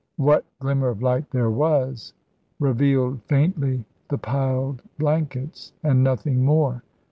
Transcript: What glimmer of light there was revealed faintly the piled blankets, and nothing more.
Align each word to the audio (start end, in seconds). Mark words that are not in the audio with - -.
What 0.17 0.45
glimmer 0.59 0.87
of 0.87 1.03
light 1.03 1.29
there 1.29 1.51
was 1.51 2.15
revealed 2.59 3.21
faintly 3.27 3.85
the 4.09 4.17
piled 4.17 4.81
blankets, 4.97 5.73
and 5.83 6.03
nothing 6.03 6.43
more. 6.43 6.81